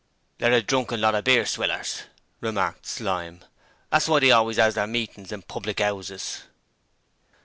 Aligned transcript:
'They're 0.39 0.53
a 0.53 0.61
drunken 0.63 0.99
lot 0.99 1.13
of 1.13 1.25
beer 1.25 1.43
swillers,' 1.43 2.05
remarked 2.39 2.87
Slyme. 2.87 3.41
'That's 3.91 4.07
why 4.07 4.19
they 4.19 4.31
always 4.31 4.57
'as 4.57 4.73
their 4.73 4.87
meetings 4.87 5.31
in 5.31 5.43
public 5.43 5.79
'ouses.' 5.79 6.41